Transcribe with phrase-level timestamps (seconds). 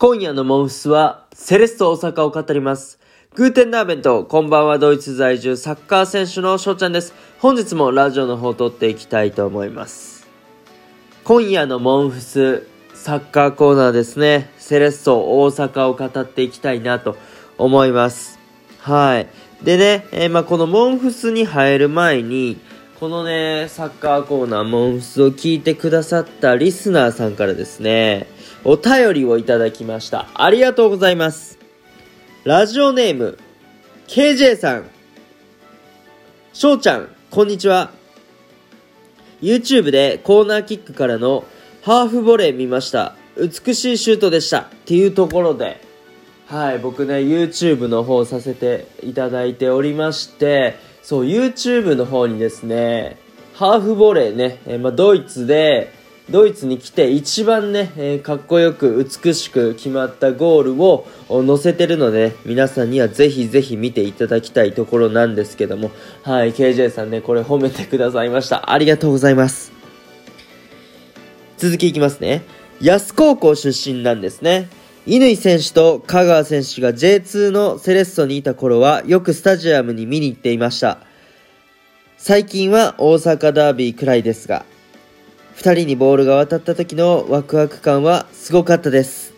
[0.00, 3.00] 今夜のモンフスは、セレッソ大阪を語ります。
[3.34, 7.12] グーテンダーベント、こんばんはドイツ在住サッカー選手の翔ちゃんです。
[7.40, 10.28] 本日もラジオの方を撮っていきたいと思います。
[11.24, 14.52] 今夜のモンフス、サッカーコーナーですね。
[14.56, 17.16] セレッソ大阪を語っていきたいなと
[17.56, 18.38] 思います。
[18.78, 19.26] はい。
[19.64, 22.60] でね、えーまあ、このモンフスに入る前に、
[23.00, 28.28] このね、サッカーコーナー、モンフスを聞いてくださったリスナーさんからですね、
[28.64, 30.28] お便りをいただきました。
[30.34, 31.58] ありがとうございます。
[32.44, 33.38] ラジオネーム、
[34.08, 34.90] KJ さん。
[36.52, 37.90] 翔ちゃん、こんにちは。
[39.40, 41.44] YouTube でコーナーキックからの
[41.82, 43.14] ハーフボレー見ました。
[43.36, 44.60] 美しいシュートでした。
[44.60, 45.80] っていうところで、
[46.46, 53.18] はい、僕ね、YouTube の方させていただいておりまして、そう、YouTube の方にですね、
[53.54, 55.92] ハーフボレーね、えまあ、ドイツで、
[56.30, 65.90] ドイツに来て一番ね、えーかっこよく美しく決まったゴールを載せてるので、皆さんにはぜひぜひ見ていただきたいところなんですけども、
[66.22, 68.70] はい、KJ さんね、これ褒めてくださいました。
[68.70, 69.72] ありがとうございます。
[71.56, 72.42] 続きいきますね。
[72.80, 74.68] 安高校出身なんですね。
[75.10, 80.98] 乾選手と香川選手が J2 のセレッソにいた頃はよくスタジアムに見に行っていました。
[82.18, 84.66] 最近は大阪ダービーくらいですが、
[85.58, 89.34] 二人にボールが渡った時のワクワク感はすごかったです。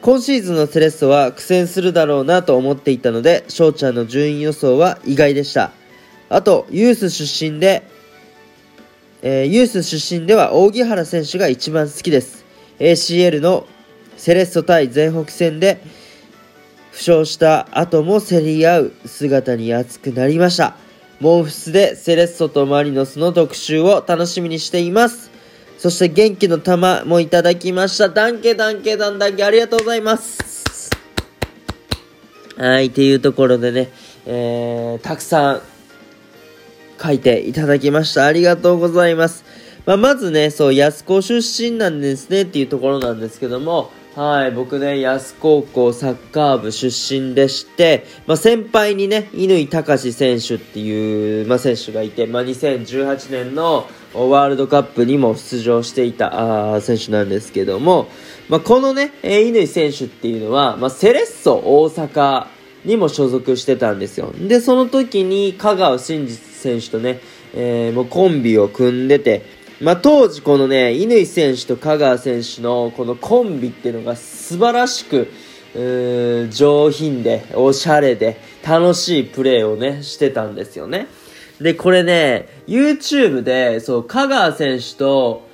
[0.00, 5.72] 今シーズンのセレッソは苦戦するだろうなと思っていたので、翔ちゃんの順位予想は意外でした。
[6.30, 7.86] あと、ユース出身で、
[9.20, 12.46] えーユース出身では扇原選手が一番好きです。
[12.78, 13.66] ACL の
[14.16, 15.82] セレッソ対全北戦で
[16.92, 20.76] 負傷した後も競り合う姿に熱くなりました。
[21.20, 25.30] モンフスでセレッソとマリノスの特集を楽しみにしています。
[25.76, 28.08] そして元気の玉もいただきました。
[28.08, 30.90] ダンケダンケダンダンケありがとうございます。
[32.56, 33.90] はい、っていうところでね、
[34.24, 35.62] えー、たくさん
[37.02, 38.24] 書いていただきました。
[38.24, 39.44] ありがとうございます。
[39.84, 58.08] まあ、まずね、そう、安高出身なんですねっていうところなんですけども、はい、僕ね、安高校サッカー部出身でして、まあ、先輩にね、乾隆選手っていう、まあ、選手がいて、まあ、2018年のワールドカップにも出場していたあー選手なんですけども、
[58.48, 62.48] まあ、このね、え乾選手っていうのは、まあ、セレッソ大阪
[62.84, 64.32] にも所属してたんですよ。
[64.36, 67.20] で、その時に香川真司選手とね、
[67.54, 75.32] えーもうコンビを組んでて、まあ、当時このね、乾選手と香川選手のこのコンビっていうのが素晴らしく、
[75.74, 81.06] 上品で、おしゃれで、楽しいプレーをね、してたんですよね。
[81.60, 85.48] で、これね、YouTube で、そう、香川選手と、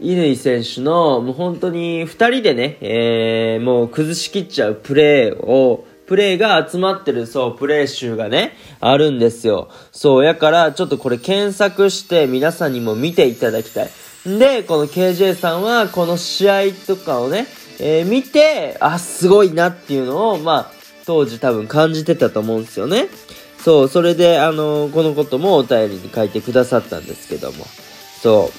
[0.00, 9.68] 乾選手の、もう本当に二人でね、えー、もう崩しきっちゃうプレーを、プレーが集まってる、そう、プレー集がね、あるんですよ。
[9.92, 13.90] そう、やから、ちょっとこれ検索して皆さんにも見ていただきたい。
[14.38, 17.46] で、この KJ さんは、この試合とかをね、
[17.78, 20.70] えー見て、あ、すごいなっていうのを、まあ、
[21.06, 23.08] 当時多分感じてたと思うんですよね。
[23.62, 27.66] そう、それで、あのこのこともお便りに書いてくださったんですけども。
[28.22, 28.50] そ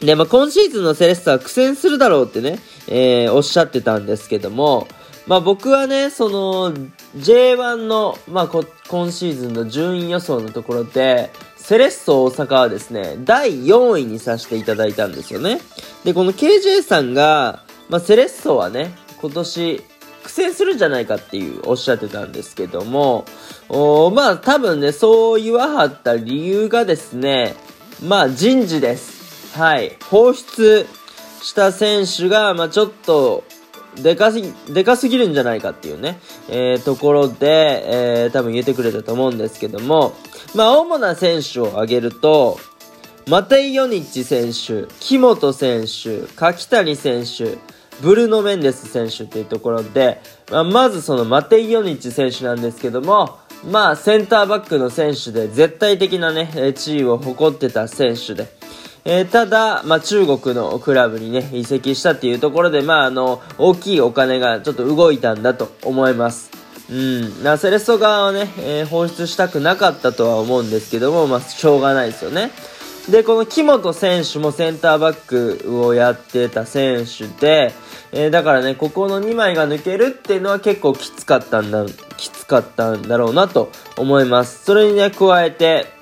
[0.00, 0.04] う。
[0.06, 2.58] で、まあ、今シーズンのセレッソは苦戦するだろうってね、
[2.88, 4.86] えーおっしゃってたんですけども、
[5.26, 6.74] まあ、僕はね、その、
[7.16, 15.60] J1 の、まあ、こ今シーズンの順位予想のところで、セレッソ大阪はですね、第4位にさせていただいたんですよね。
[16.04, 19.82] で、この KJ さんが、まあ、セレッソはね、今年、
[20.24, 23.26] 苦戦するんじゃないかっていうおっしゃってたんですけども、
[23.68, 27.54] おまあ多分ね、そう言わはった理由がですね、
[28.02, 29.56] まあ人事です。
[29.58, 29.96] はい。
[30.10, 30.86] 放出
[31.42, 33.44] した選手が、まあちょっと、
[34.02, 36.18] でかすぎ、でかすぎるんじゃないかっていうね、
[36.48, 40.14] えー、ところで、えー、多分言ってくれたと思うんですけども、
[40.54, 42.58] まあ主な選手を挙げると、
[43.28, 47.56] マテイヨニッチ選手、木本選手、柿谷選手、
[48.02, 50.20] ブルノ・メンデス選手っていうところで、
[50.50, 53.38] まあ、まずそのマテイヨニッチ選手なんですけども、
[53.70, 58.48] まあセンターバックの選手で絶対的なね、地位を誇ってた選手で、
[59.06, 66.50] えーただ、まあ、中国のクラブにね、移籍したっていうところで、まあ、あの、大きいお金がちょっと動いたんだと思います。
[66.90, 67.42] うん。
[67.42, 72.50] な、セレッソ側はね、えー放出したくなかったとは思うんですけども、まあ、しょうがないですよね。
[73.10, 77.74] で、この木本選手もセンターバックをやってた選手で、
[78.12, 81.84] えーだからね、ここの2枚が抜けるっていうのは結構きつかったんだ、
[82.16, 84.64] きつかったんだろうなと思います。
[84.64, 85.93] それにね、加えて、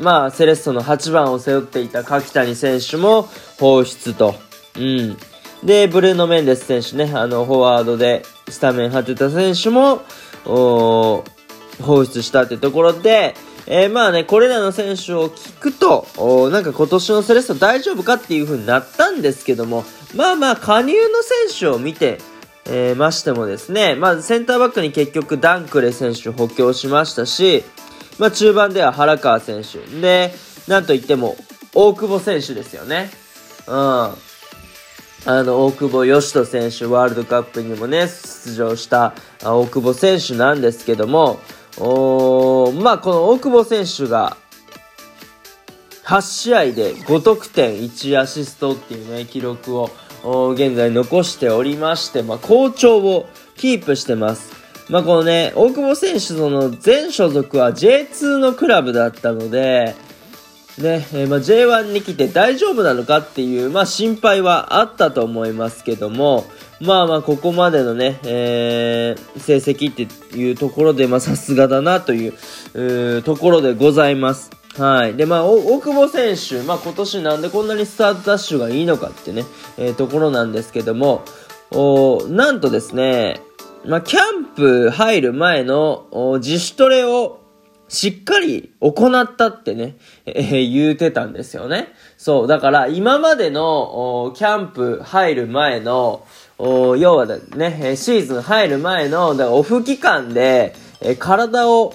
[0.00, 3.28] まあ、セレッソの8番を背負っていた柿谷選手も
[3.58, 4.34] 放出と。
[4.76, 5.16] うん。
[5.64, 10.02] で、ブルーノ・メンデス選手ね、あの、フォワードでスタメン張ってた選手も、
[10.44, 11.24] 放
[12.04, 13.34] 出したってところで、
[13.66, 16.06] えー、まあね、これらの選手を聞くと、
[16.50, 19.84] なんか今年のセレッソ大丈夫かっていう風になったんですけども、
[20.14, 22.18] まあまあ加入の選手を見て、
[22.66, 27.64] えー、ましてもですね、まあセンターバックに結局ダンクレ選手補強しましたし、
[28.18, 29.78] まあ中盤では原川選手。
[30.00, 30.32] で、
[30.66, 31.36] なんといっても、
[31.74, 33.10] 大久保選手ですよね。
[33.66, 33.74] うん。
[33.74, 41.40] あの、大久保嘉人選手、ワールドカップにもね、出場した大久保選手なんですけども、
[41.78, 44.36] おまあ、この大久保選手が、
[46.04, 49.90] 8試合で5得点1アシストっていうね、記録を
[50.54, 54.57] 現在残しておりまして、まあ、好調をキープしてます。
[54.88, 59.94] まあ、このね、大久保選手その前所属は J2 のクラブだったので、
[60.78, 66.46] ね、えー、まあ、J1 に来て大丈夫なのかっていう、まあ、心配はあったと思いますけども、
[66.80, 74.50] まあまあ、ここまでのね、えー、成績っていうところで、まあ、さすがだなという、うところでございます。
[74.78, 75.16] はい。
[75.16, 79.44] で、まあ、大久保選手、まあ、今年なんでこんなにスタートダッシュがいいのかってね、
[79.76, 81.24] えー、ところなんですけども、
[81.72, 83.42] おなんとですね、
[83.88, 87.40] まあ、キャンプ入る前の自主トレを
[87.88, 89.96] しっかり行ったってね、
[90.26, 91.88] えー、言うてたんですよね。
[92.18, 96.26] そう、だから今までのキャンプ入る前の、
[96.58, 101.94] 要はね、シーズン入る前のだからオフ期間で、えー、体を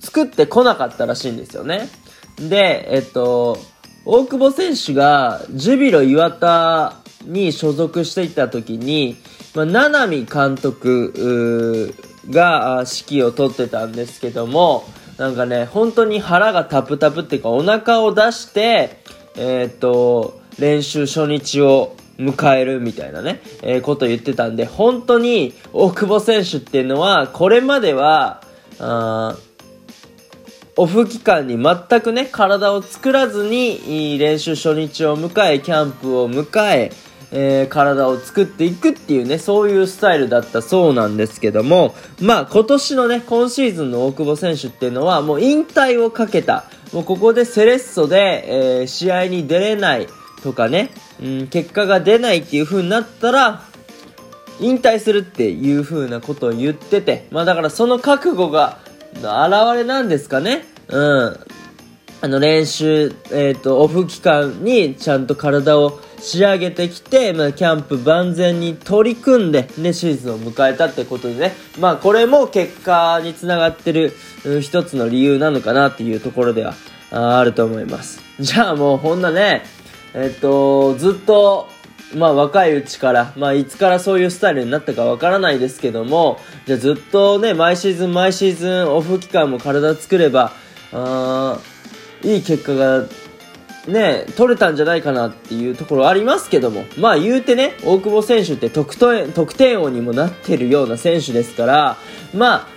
[0.00, 1.90] 作ってこなかったらしいんですよね。
[2.38, 3.58] で、えっと、
[4.06, 9.16] 大久保選手がジュビロ磐田に所属していた時に、
[9.54, 11.94] まあ、七海監督
[12.30, 14.84] が指揮を取ってたんですけども、
[15.18, 19.02] なんかね、本当に腹がタプタプっていうか、お腹を出して、
[19.36, 28.42] えー、っと、練習初日を迎えるみたいなね、えー、こと言ってたんで、本当に大久保選手っていうのは、これまでは、
[28.78, 29.36] あ
[30.76, 36.90] オフ期間に全くね、体を作らずに練習初日を迎え、キャンプを迎え、
[37.32, 50.08] えー、体を作っていくっていうね、そういうスタイルだったそうなんですけども、まあ今年のね、今シーズンの大久保選手っていうのはもう引退をかけた、もうここでセレッソで、えー、試合に出れない
[50.42, 50.90] とかね、
[51.22, 53.62] うん、結果が出ないっていう風になったら、
[54.60, 58.78] 引退するっていう風なことを言ってて、まあだからその覚悟が
[59.14, 59.24] 現
[59.74, 60.66] れなんですかね。
[60.88, 61.40] うん。
[62.24, 74.12] あの練習、えっ、ー、と、オフ期間にちゃんと体を仕上げてきて、まあ、キャンプ万全に取り組んで、ね、シーズンを迎えたってことでね、まあ、これも結果につながってる、
[74.60, 76.74] 一つの理由なのかなっていうところでは
[77.10, 78.20] ああると思います。
[78.38, 79.64] じゃあもうほんなね、
[80.14, 81.68] えっと、ずっと、
[82.14, 90.52] まあ若いうちから、まあいつからそういうスタイルになったかわからないですけども、じゃあずっとね、毎シーズン毎シーズンオフ期間も体作れば、
[90.92, 91.58] あ
[92.24, 93.06] いい結果が
[93.86, 101.96] ね、取れたんじゃないかなっていうところありますけども、まあ言うてね、大久保選手って得点、得点王にもなってるような選手ですから、
[102.32, 102.68] まあ、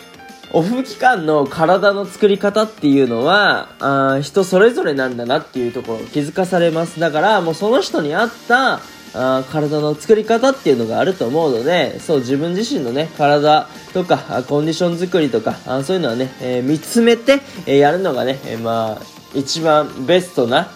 [0.51, 6.99] オフ期間の体の作り方っていうのは、あ人それぞれなんだなっていうところを気づかされます。
[6.99, 8.79] だから、もうその人に合った、
[9.17, 20.69] あ体の作り方っていうのがあると思うので、そう、自分自身のね、体とか、コンディション作りとか、あそういうのはね、えー、見つめて、えー、やるのがね、えー、まあ、一番ベストな、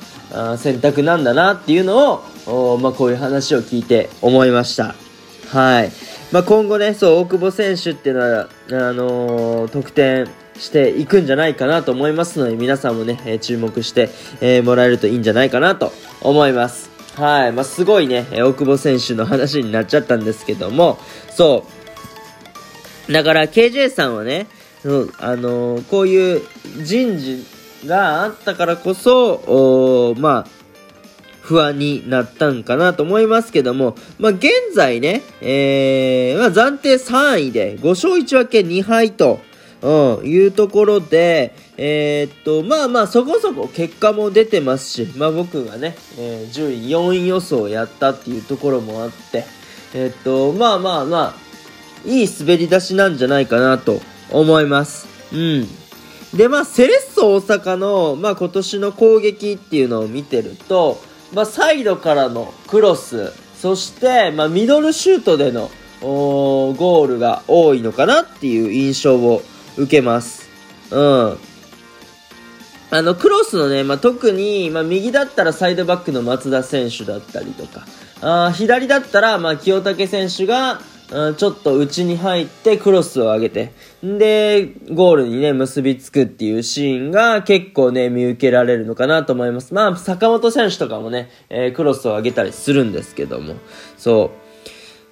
[0.58, 4.96] 選択なんだなっていうのを、まあ、こういう話を聞いて思いました。
[5.50, 5.92] はい。
[6.32, 10.28] まあ、今後ね、そう、大久保選手っていうのは、あのー、得点
[10.60, 14.10] していくんじゃないかなと思いますので、皆さんもね、え、注目して、
[14.42, 16.92] えー、もらえるといいんじゃないかなと思います。
[17.16, 17.52] はい。
[17.52, 21.00] まあ、すごいね、大久保選手の話になっちゃったんですけども、
[21.32, 21.66] そ
[23.08, 23.12] う。
[23.12, 24.46] だから、KJ さんはね、
[25.20, 26.42] あのこういう
[26.84, 27.46] 人事
[27.86, 30.48] があったからこそ、まあ、
[31.42, 39.40] 不安になったんかなと思いますけども、まあ、現在ね、えー、まあ、暫定3位で5勝1分け2敗と、
[39.82, 49.46] うん、いうところで、えー、っと、まあまあ、そこそこ結果も出てますし、まあ僕がね、えー、順位4位予想をやったっていうところもあって、
[49.96, 51.50] えー、っと、まあまあまあ、
[52.08, 55.08] いい滑り出しなんじゃないかなと思います。
[55.34, 55.68] うん。
[56.34, 61.02] で、まあ、セレッソ大阪の、まあ、今年の攻撃っていうのを見てると、
[61.34, 65.70] まあ、サイドからのクロス、そして、まあ、ミドルシュートでの
[66.02, 69.42] ゴールが多いのかなっていう印象を
[69.78, 70.50] 受けます。
[70.92, 71.38] うん。
[72.92, 77.86] あの、クロスのね、まあ、特に、まあ、右だったらサイドバックの松田選手だったりとか、
[78.22, 83.72] あ左だったら、まあ、清武選手が、ちょっと内に入ってクロスを上げて、
[84.04, 89.74] で、ゴールにね、結びつくっていうシーンが結構ね、見受けられるのかなと思います。
[89.74, 93.56] まあ、坂本選手とかもね、えー、クロスを上げたりするんですけども、
[93.98, 94.32] そ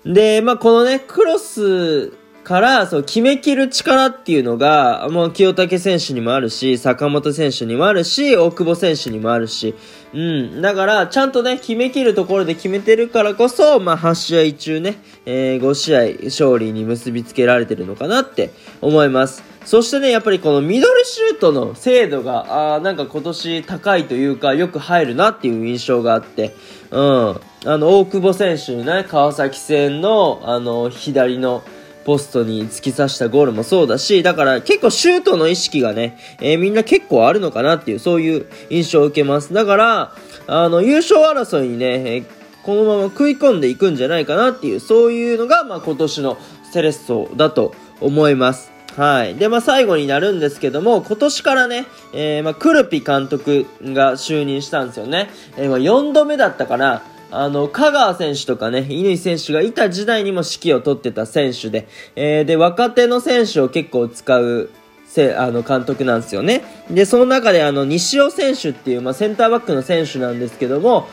[0.06, 0.13] う。
[0.13, 2.12] で、まあ、このね、クロス
[2.44, 9.75] から、そう、決めきる力っていうのが、もう清武選手にもあるし、坂本選手にもあるし、大久保選手にもあるし、
[10.14, 10.62] うん。
[10.62, 14.96] だから、ちゃんとね、決めきるところで決めてるからこそ、まあ、8試合中ね、
[15.26, 19.44] えー、5試合勝利に結びつけられてるのかなって思います。
[19.66, 26.56] そしてね、やっぱりこのミドルシュートの精度が、あなんか今年高いというか、よく入るなっていう印象があって、
[26.90, 27.40] うん。
[27.66, 31.64] あの、大久保選手ね、川崎戦の、あの、左の、
[32.08, 39.54] ポストに突き刺したゴールもそうだし、だから結構シュートの意識がね、えー、みんな結構あるのかなっていう、そういう印象を受けます。
[39.54, 40.16] だから、
[40.48, 42.26] あの、優勝争いにね、えー、
[42.64, 46.38] このまま食い込んでいくんじゃないかなっていう、そういうのが、まあ、今年の
[46.72, 48.72] セレッソだと思います。
[48.96, 49.36] はい。
[49.36, 55.30] で、まあ、最後になるんですけども、今年からね、えー、まあ、クルピ監督が就任したんですよね。
[55.58, 57.04] えー、まあ、4度目だったかな。
[57.32, 64.70] あの、香川選手とかね、乾選手がいた時代にも指揮を取ってた選手で、えー、で、若手の選手を結構使う、
[65.08, 66.64] せあの監督なんですよね。
[66.92, 71.08] で、その中であの西尾選手っていう、まあ、センターバックの選手なんですけども、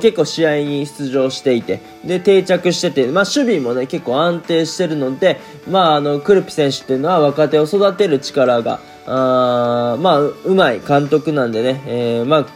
[0.00, 12.46] 結構試合に出場していて、で、定着してて、まあ、守備もね、結構安定してるので、まあ、あの、クルピ選手っていうのは若手を育てる力が、あまあ、うまい監督なんでね、えー、まあ、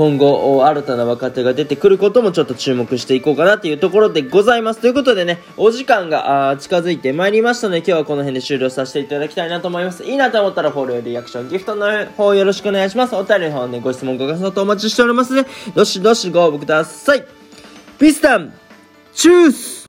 [0.00, 4.80] 今後、新たな若手が出てくることもちょっと注目していこうかなというところでございます。
[4.80, 10.02] ということでね、お時間が近づいてまいりましたので、今日はこの辺で終了させていただきたいなと思います。
[10.04, 13.14] いいなと思ったらフォロー、リアクション、ギフトの方よろしくお願いします。
[13.14, 17.22] お便りの方ね、ご質問、ご感想とお待ちしておりますので、どしどしご応募ください。
[17.98, 18.54] ピスタン、
[19.12, 19.70] チュース